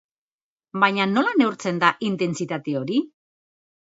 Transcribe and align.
Baina 0.83 1.05
nola 1.11 1.35
neurtzen 1.41 1.83
da 1.85 1.91
intentsitate 2.11 2.77
hori? 2.81 2.99